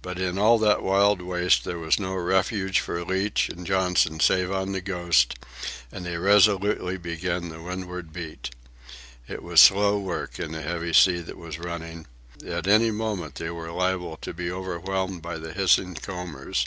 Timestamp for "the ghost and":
4.72-6.06